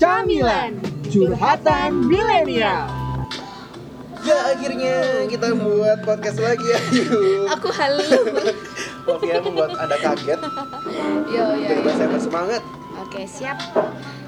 [0.00, 2.88] Camilan Curhatan Milenial
[4.20, 4.96] Ya akhirnya
[5.28, 6.80] kita buat podcast lagi ya
[7.52, 8.08] Aku halu.
[9.04, 10.40] Maaf ya membuat anda kaget
[11.28, 11.72] Yo yo.
[11.78, 11.90] Yo.
[11.90, 12.62] saya bersemangat
[12.96, 13.60] Oke siap.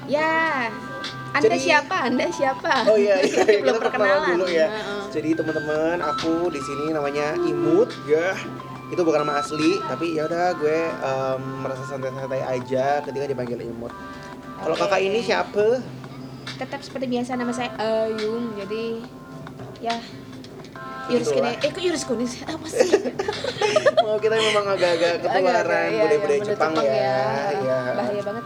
[0.05, 0.69] Ya.
[1.33, 1.95] Anda Jadi- siapa?
[2.05, 2.73] Anda siapa?
[2.85, 3.61] Oh iya, iya, iya.
[3.61, 5.01] Belum kita perkenalan dulu ya Heeh.
[5.09, 8.37] Jadi teman-teman aku di sini namanya Imut ya
[8.89, 13.89] itu bukan nama asli tapi ya udah gue em, merasa santai-santai aja ketika dipanggil Imut.
[14.63, 15.83] Kalau kakak ini siapa?
[16.55, 18.55] Tetap seperti biasa nama saya Ayung.
[18.55, 19.03] Jadi
[19.83, 19.95] ya
[21.11, 21.35] Yuris.
[21.35, 22.03] Kune, eh kok Yuris?
[22.47, 22.89] Apa sih?
[24.07, 27.19] Mau kita memang agak-agak ketularan Agak-agak, iya, budaya-budaya iya, Jepang, Jepang ya.
[27.59, 27.79] Iya.
[27.91, 28.45] Bahaya banget.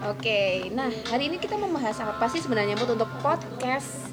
[0.00, 4.08] Oke, nah hari ini kita membahas apa sih sebenarnya Mut untuk podcast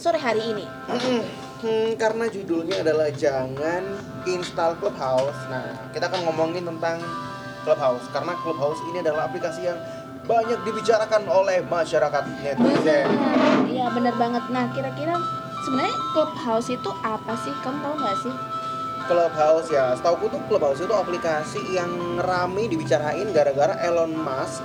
[0.00, 0.64] sore hari ini?
[0.88, 1.20] Mm-mm.
[1.60, 3.84] Hmm, karena judulnya adalah jangan
[4.24, 5.36] install Clubhouse.
[5.52, 6.96] Nah, kita akan ngomongin tentang
[7.60, 9.76] Clubhouse karena Clubhouse ini adalah aplikasi yang
[10.28, 13.08] banyak dibicarakan oleh masyarakat netizen.
[13.70, 14.44] Iya benar banget.
[14.52, 15.16] Nah kira-kira
[15.64, 17.52] sebenarnya Clubhouse itu apa sih?
[17.64, 18.34] Kamu tahu nggak sih?
[19.10, 21.90] Clubhouse ya, setauku tuh Clubhouse itu aplikasi yang
[22.22, 24.62] rame dibicarain gara-gara Elon Musk.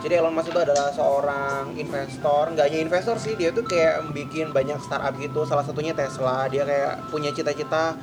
[0.00, 4.54] Jadi Elon Musk itu adalah seorang investor, nggak hanya investor sih, dia tuh kayak bikin
[4.54, 5.42] banyak startup gitu.
[5.42, 6.46] Salah satunya Tesla.
[6.46, 7.98] Dia kayak punya cita-cita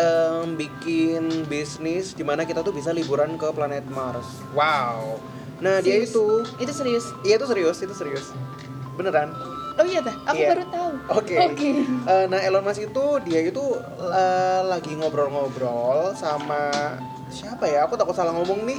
[0.00, 4.40] em, bikin bisnis di mana kita tuh bisa liburan ke planet Mars.
[4.56, 5.20] Wow.
[5.62, 6.10] Nah dia Serius?
[6.10, 6.26] itu,
[6.58, 7.04] Itu serius?
[7.22, 8.26] iya itu serius, itu serius.
[8.92, 9.30] Beneran.
[9.72, 10.48] Oh iya dah, aku Iya.
[10.52, 10.90] baru tahu.
[11.16, 11.34] Oke.
[11.40, 11.70] Oke.
[12.04, 13.64] Eh, nah Elon Musk itu dia itu
[14.02, 16.68] eh, lagi ngobrol-ngobrol sama
[17.28, 17.86] siapa ya?
[17.86, 18.76] Aku takut salah ngomong nih.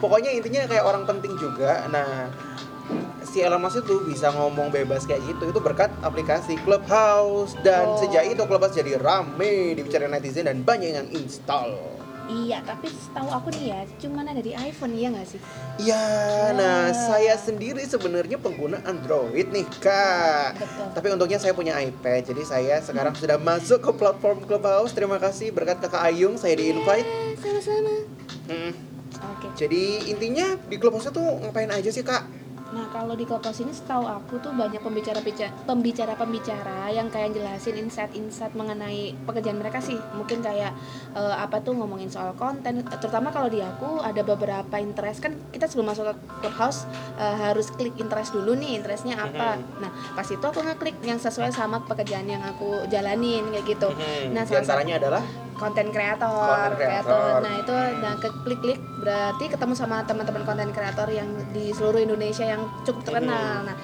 [0.00, 1.86] Pokoknya intinya kayak orang penting juga.
[1.86, 2.26] Nah
[3.22, 7.96] si Elon Musk itu bisa ngomong bebas kayak gitu itu berkat aplikasi Clubhouse dan Oh.
[7.96, 11.70] sejak itu Clubhouse jadi rame dibicarain netizen dan banyak yang install.
[12.30, 15.40] Iya, tapi setahu aku nih ya, cuman ada di iPhone iya nggak sih?
[15.82, 16.06] Ya,
[16.54, 16.94] nah Wah.
[16.94, 20.54] saya sendiri sebenarnya pengguna Android nih kak.
[20.56, 20.86] Betul.
[20.94, 24.94] Tapi untungnya saya punya iPad, jadi saya sekarang sudah masuk ke platform Clubhouse.
[24.94, 27.04] Terima kasih berkat kakak Ayung saya di invite.
[27.04, 27.94] Eh, Sama-sama.
[28.46, 28.72] Hmm,
[29.36, 29.46] Oke.
[29.58, 32.22] Jadi intinya di Clubhouse tuh ngapain aja sih kak?
[32.72, 35.20] Nah kalau di Clubhouse ini setahu aku tuh banyak pembicara
[35.68, 39.96] pembicara pembicara yang kayak jelasin insight-insight mengenai pekerjaan mereka sih.
[40.16, 40.72] Mungkin kayak
[41.12, 42.80] eh, apa tuh ngomongin soal konten.
[42.98, 46.14] Terutama kalau di aku ada beberapa interest kan kita sebelum masuk ke
[46.48, 46.88] Clubhouse
[47.20, 49.60] eh, harus klik interest dulu nih interestnya apa.
[49.60, 49.84] Mhm.
[49.84, 53.88] Nah pas itu aku ngeklik yang sesuai sama pekerjaan yang aku jalanin kayak gitu.
[53.92, 55.22] Hmm, Nah, di antaranya adalah
[55.62, 57.38] konten kreator, creator.
[57.38, 62.42] Nah itu nah ke klik-klik berarti ketemu sama teman-teman konten kreator yang di seluruh Indonesia
[62.42, 63.62] yang cukup terkenal.
[63.70, 63.76] Nah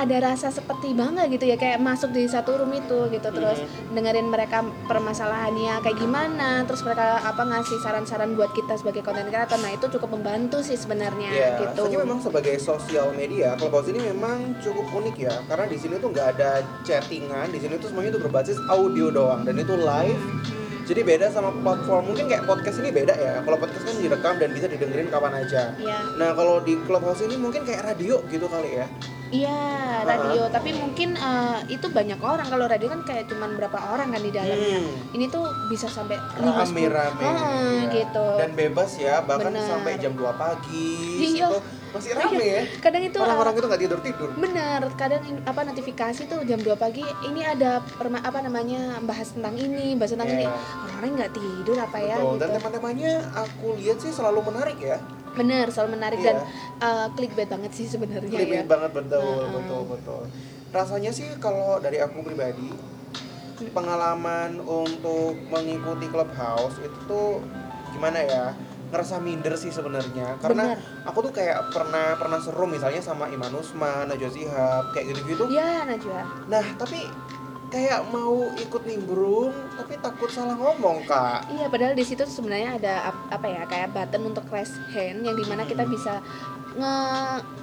[0.00, 3.58] ada rasa seperti bangga gitu ya kayak masuk di satu room itu gitu terus
[3.92, 9.58] dengerin mereka permasalahannya kayak gimana terus mereka apa ngasih saran-saran buat kita sebagai konten kreator
[9.60, 14.00] nah itu cukup membantu sih sebenarnya ya, gitu soalnya memang sebagai sosial media Clubhouse ini
[14.14, 18.16] memang cukup unik ya, karena di sini tuh nggak ada chattingan, di sini tuh semuanya
[18.16, 20.59] tuh berbasis audio doang dan itu live.
[20.90, 23.46] Jadi beda sama platform mungkin kayak podcast ini beda ya.
[23.46, 25.70] Kalau podcast kan direkam dan bisa didengerin kapan aja.
[25.78, 26.18] Iya.
[26.18, 28.90] Nah kalau di Clubhouse ini mungkin kayak radio gitu kali ya.
[29.30, 29.62] Iya
[30.02, 34.18] radio tapi mungkin eh, itu banyak orang kalau radio kan kayak cuman berapa orang kan
[34.18, 35.14] di dalamnya Hmm.
[35.14, 37.90] ini tuh bisa sampai lima Rame-rame Heeh, ya.
[37.92, 39.62] gitu Dan bebas ya, bahkan Bener.
[39.64, 40.98] sampai jam 2 pagi
[41.30, 41.46] Iya.
[41.46, 41.58] itu
[41.90, 42.62] masih rame ya.
[42.80, 44.28] kadang itu Orang-orang eh, itu nggak tidur-tidur.
[44.36, 49.30] benar kadang in- apa notifikasi tuh jam 2 pagi ini ada perma- apa namanya bahas
[49.30, 50.54] tentang ini bahas tentang ini Iya.
[50.80, 52.34] orang-orang nggak tidur apa ya Betul.
[52.36, 54.98] Dan gitu tema-temanya aku lihat sih selalu menarik ya.
[55.32, 56.26] Bener selalu menarik Iya.
[56.26, 56.36] dan
[56.80, 59.50] eh, clickbait banget sih sebenarnya ya Clickbait banget betul, Heeh.
[59.52, 60.22] betul, betul.
[60.70, 62.70] Rasanya sih kalau dari aku pribadi
[63.68, 67.42] pengalaman untuk mengikuti Clubhouse itu tuh
[67.90, 68.46] gimana ya?
[68.90, 71.06] ngerasa minder sih sebenarnya karena Benar.
[71.06, 75.46] aku tuh kayak pernah pernah seru misalnya sama Iman Usman, Najwa Shihab kayak gitu-gitu.
[75.46, 77.06] ya Najwa Nah, tapi
[77.70, 81.46] kayak mau ikut nimbrung tapi takut salah ngomong, Kak.
[81.48, 85.34] Iya, padahal di situ sebenarnya ada ap- apa ya kayak button untuk raise hand yang
[85.34, 86.18] di mana kita bisa
[86.70, 86.94] nge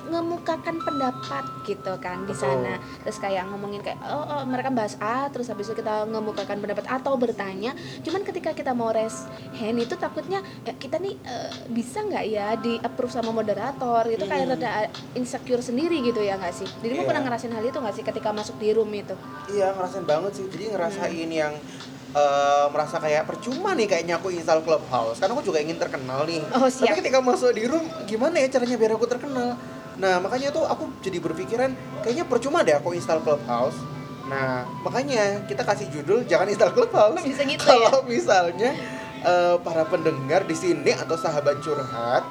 [0.07, 2.43] ngemukakan pendapat gitu kan di Betul.
[2.59, 2.75] sana.
[3.03, 6.83] Terus kayak ngomongin kayak oh, oh, mereka bahas A, terus habis itu kita ngemukakan pendapat
[6.85, 7.71] atau bertanya.
[8.01, 12.55] Cuman ketika kita mau raise hand itu takutnya ya, kita nih eh, bisa nggak ya
[12.55, 14.53] di approve sama moderator itu kayak Hmm.
[14.55, 14.71] rada
[15.13, 16.67] insecure sendiri gitu ya nggak sih?
[16.77, 17.07] Dirimu Iya.
[17.07, 19.15] pernah ngerasain hal itu nggak sih ketika masuk di room itu?
[19.49, 20.45] Iya ngerasain banget sih.
[20.51, 21.53] Jadi ngerasain yang
[22.13, 25.17] eh, merasa kayak percuma nih kayaknya aku install Clubhouse.
[25.17, 26.43] Karena aku juga ingin terkenal nih.
[26.53, 26.97] Oh, Tapi siap.
[26.99, 29.57] ketika masuk di room, gimana ya caranya biar aku terkenal?
[29.97, 31.73] Nah makanya tuh aku jadi berpikiran
[32.05, 33.77] kayaknya percuma deh aku install Clubhouse.
[34.29, 37.17] Nah makanya kita kasih judul jangan install Clubhouse.
[37.25, 38.77] Bisa gitu Kalau misalnya
[39.25, 42.21] eh, para pendengar di sini atau sahabat curhat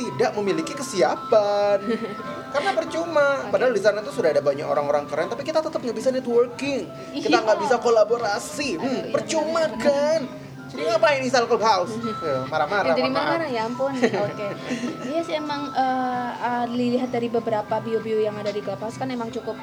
[0.00, 1.78] tidak memiliki kesiapan.
[2.54, 3.46] Karena percuma.
[3.46, 6.88] Padahal di sana tuh sudah ada banyak orang-orang keren, tapi kita tetap nggak bisa networking.
[7.12, 7.44] Kita Iya.
[7.44, 8.68] nggak bisa kolaborasi.
[8.74, 9.78] Hmm, Aduh, iya, percuma benar.
[9.78, 10.20] kan.
[10.70, 11.92] Jadi ngapain install Clubhouse?
[11.92, 12.88] Eh, Marah-marah.
[12.88, 13.32] Ya, jadi mohon maaf.
[13.36, 13.92] marah ya ampun.
[14.26, 14.48] Oke.
[15.04, 19.30] Iya sih emang eh, eh, dilihat dari beberapa bio-bio yang ada di Clubhouse kan emang
[19.30, 19.58] cukup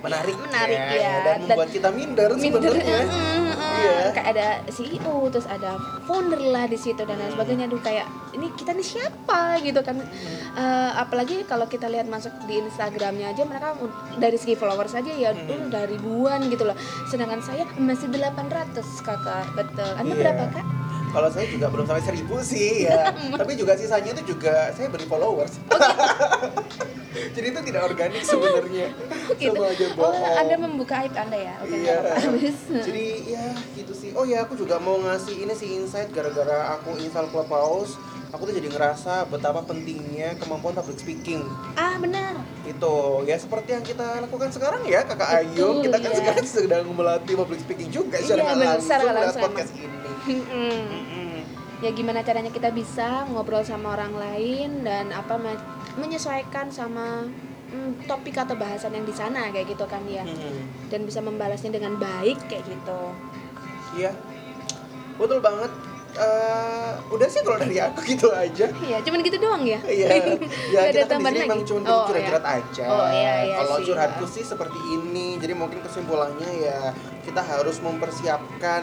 [0.00, 1.12] Menarik, Menarik, ya.
[1.22, 3.00] Dan membuat kita minder, minder sebenarnya.
[3.04, 4.10] mm, Iya.
[4.10, 7.66] kayak ada CEO terus ada founder lah di situ dan lain sebagainya.
[7.66, 9.60] Duh kayak ini kita nih siapa?
[9.60, 10.00] Gitu kan.
[10.50, 13.76] Eh, apalagi kalau kita lihat masuk di Instagramnya aja mereka
[14.16, 15.68] dari segi followers aja ya Hmm.
[15.68, 16.74] udah ribuan gitu loh.
[17.06, 19.44] Sedangkan saya masih 800 kakak.
[19.54, 19.92] Betul.
[19.94, 20.20] Anda Iya.
[20.20, 20.66] berapa kak
[21.10, 23.10] Kalau saya juga belum sampai seribu sih ya.
[23.40, 25.58] Tapi juga sisanya itu juga saya beri followers.
[27.34, 28.86] Jadi itu tidak organik sebenarnya.
[29.42, 30.36] gitu Sama aja oh bohong.
[30.38, 31.96] anda membuka aib anda ya oke Iya.
[32.14, 32.58] Habis.
[32.70, 34.10] Jadi ya gitu sih.
[34.14, 37.98] Oh ya aku juga mau ngasih ini sih insight gara-gara aku install Clubhouse.
[38.30, 41.42] Aku tuh jadi ngerasa betapa pentingnya kemampuan public speaking.
[41.74, 45.82] ah benar Itu ya seperti yang kita lakukan sekarang ya Kakak Ayu.
[45.82, 46.18] Kita kan iya.
[46.22, 49.89] sekarang sedang melatih public speaking juga secara Iya, langsung secara lewat langsung podcast ini.
[51.80, 55.64] Ya gimana caranya kita bisa ngobrol sama orang lain dan apa me-
[55.96, 57.24] menyesuaikan sama
[57.66, 60.60] mm, topik atau bahasan yang di sana kayak gitu kan ya Mm-mm.
[60.86, 63.00] dan bisa membalasnya dengan baik kayak gitu
[63.90, 64.14] Iya,
[65.16, 65.66] betul banget.
[66.12, 68.70] Eh, udah sih kalau dari aku gitu aja.
[68.70, 69.82] Iya, cuman gitu doang ya.
[69.82, 70.08] Iya,
[70.74, 71.66] ya kita kan di sini emang lagi?
[71.66, 72.84] cuma Oh, curhat-curhat aja.
[72.86, 74.30] Oh, iya, iya Kalau sih, curhatku Pak.
[74.30, 78.82] sih seperti ini, jadi mungkin kesimpulannya ya kita harus mempersiapkan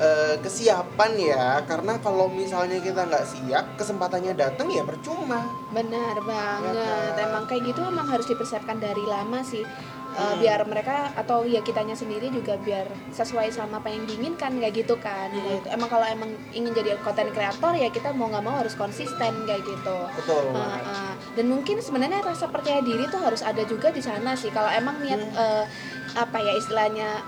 [0.00, 5.44] eh, kesiapan ya, karena kalau misalnya kita nggak siap, kesempatannya datang ya percuma.
[5.74, 6.74] Benar banget.
[6.76, 7.28] kan?
[7.28, 9.64] Emang kayak gitu emang harus dipersiapkan dari lama sih.
[10.12, 10.36] Hmm.
[10.44, 12.84] biar mereka atau ya kitanya sendiri juga biar
[13.16, 15.32] sesuai sama apa yang diinginkan kayak gitu kan.
[15.32, 15.40] Hmm.
[15.40, 15.72] Gitu.
[15.72, 19.64] Emang kalau emang ingin jadi konten kreator ya kita mau nggak mau harus konsisten kayak
[19.64, 19.98] gitu.
[20.20, 20.52] Betul.
[20.52, 21.12] Uh, uh.
[21.32, 25.00] dan mungkin sebenarnya rasa percaya diri tuh harus ada juga di sana sih kalau emang
[25.00, 25.38] niat Hmm.
[25.38, 25.64] uh,
[26.12, 27.24] apa ya istilahnya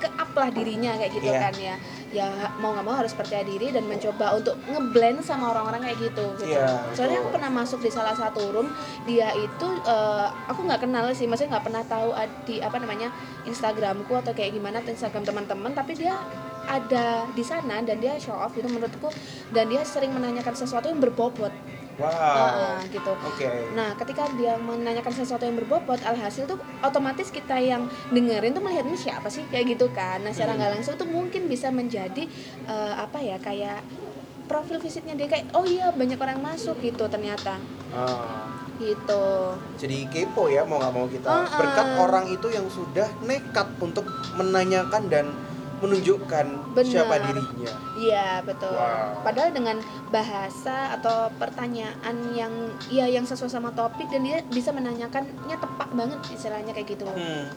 [0.00, 1.40] ke up lah dirinya kayak gitu Iya.
[1.40, 1.74] kan ya
[2.14, 2.26] ya
[2.62, 6.54] mau nggak mau harus percaya diri dan mencoba untuk ngeblend sama orang-orang kayak gitu, gitu.
[6.54, 8.70] Iya, soalnya aku pernah masuk di salah satu room
[9.02, 12.14] dia itu uh, aku nggak kenal sih maksudnya nggak pernah tahu
[12.46, 13.10] di apa namanya
[13.42, 16.14] Instagramku atau kayak gimana atau Instagram teman-teman tapi dia
[16.64, 19.12] ada di sana dan dia show off gitu menurutku
[19.52, 21.52] dan dia sering menanyakan sesuatu yang berbobot
[21.94, 22.10] Wow.
[22.10, 23.46] Uh, uh, gitu Oke.
[23.72, 28.82] Nah, ketika dia menanyakan sesuatu yang berbobot, alhasil tuh otomatis kita yang dengerin tuh melihat
[28.82, 30.18] ini siapa sih kayak gitu kan.
[30.20, 30.58] Nah, secara Hmm.
[30.58, 32.26] nggak langsung tuh mungkin bisa menjadi
[32.64, 33.80] eh, apa ya kayak
[34.44, 37.56] profil visitnya dia kayak oh iya banyak orang masuk gitu ternyata
[37.88, 38.44] Ah.
[38.76, 39.56] gitu.
[39.78, 41.56] jadi kepo ya mau nggak mau kita Uh-uh.
[41.56, 44.04] berkat orang itu yang sudah nekat untuk
[44.34, 45.26] menanyakan dan
[45.84, 46.88] menunjukkan Benar.
[46.88, 47.72] siapa dirinya.
[47.94, 48.72] Iya betul.
[48.72, 49.20] Wow.
[49.20, 49.76] Padahal dengan
[50.08, 52.52] bahasa atau pertanyaan yang
[52.88, 57.04] ya yang sesuai sama topik dan dia bisa menanyakannya tepat banget istilahnya kayak gitu.
[57.06, 57.52] Hmm.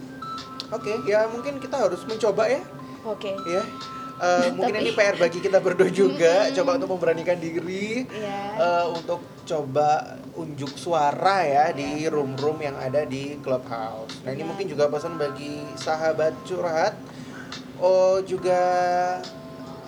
[0.67, 2.59] Oke, ya mungkin kita harus mencoba ya,
[3.01, 3.31] Oke.
[3.47, 3.63] ya.
[4.17, 8.39] Eh, mungkin Tapi- ini PR bagi kita berdua juga, coba untuk memberanikan diri, Iya.
[8.59, 14.19] eh, untuk coba unjuk suara ya di room-room yang ada di clubhouse.
[14.21, 14.49] Nah ini Iya.
[14.49, 16.99] mungkin juga pesan bagi sahabat curhat,
[17.79, 18.61] oh juga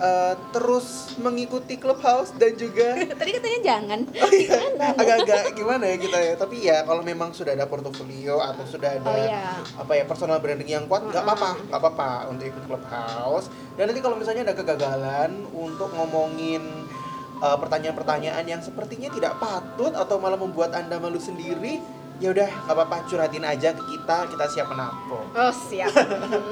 [0.00, 4.00] eh, terus mengikuti clubhouse dan juga Tadi katanya jangan.
[4.08, 4.58] Oh iya,
[4.96, 6.32] agak-agak gimana ya kita ya.
[6.34, 9.60] Tapi ya kalau memang sudah ada portofolio atau sudah ada Oh iya.
[9.76, 13.52] apa ya personal branding yang kuat, nggak apa-apa, nggak apa-apa untuk ikut clubhouse.
[13.76, 16.64] Dan nanti kalau misalnya ada kegagalan untuk ngomongin
[17.40, 21.80] uh, pertanyaan-pertanyaan yang sepertinya tidak patut atau malah membuat anda malu sendiri,
[22.20, 25.24] ya udah nggak apa-apa curhatin aja ke kita, kita siap menampung.
[25.32, 25.88] Oh siap.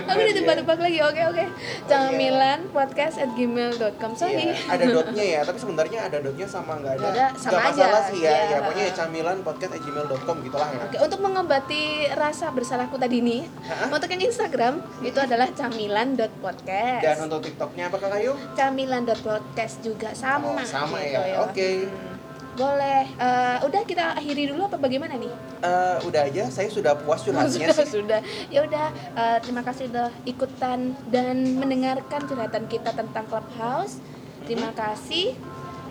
[0.05, 0.37] Tapi udah ya.
[0.37, 1.45] tebak-tebak lagi, oke oke.
[1.85, 4.33] Camilan podcast at gmail.com Sorry.
[4.45, 7.07] Iya, ada dotnya ya, tapi sebenarnya ada dotnya sama nggak ada.
[7.07, 8.09] Ada, sama Nggak masalah aja.
[8.09, 8.29] sih ya.
[8.29, 8.43] Iya.
[8.45, 10.79] Ya, pokoknya camilan podcast gmail.com gitulah ya.
[10.85, 13.89] Oke, untuk mengobati rasa bersalahku tadi nih, Hah?
[13.89, 17.01] untuk yang Instagram itu adalah camilan.podcast.
[17.01, 18.37] Dan untuk TikToknya apa Kak Ayung?
[18.55, 20.55] camilan.podcast juga sama.
[20.55, 21.69] Oh, sama gitu ya, oke.
[21.85, 22.13] Hmm.
[22.55, 23.03] Boleh.
[23.19, 25.31] Eh, udah kita akhiri dulu apa bagaimana nih?
[25.59, 27.99] Eh, udah aja, saya sudah puas curhatnya sudah, sih.
[27.99, 28.19] sudah.
[28.47, 33.99] Ya udah, eh, terima kasih udah ikutan dan mendengarkan curhatan kita tentang Clubhouse.
[34.47, 35.35] Terima kasih.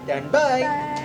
[0.09, 0.64] Dan bye.
[0.64, 1.04] Bye.